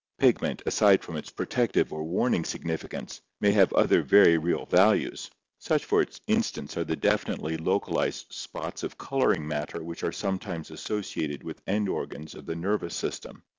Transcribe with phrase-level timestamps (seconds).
[0.17, 5.29] Pigment, aside from its protective or warning significance, may have other very real values.
[5.59, 11.43] Such for instance are the definitely localized spots of coloring matter which are sometimes associated
[11.43, 13.43] with end organs of the nervous system.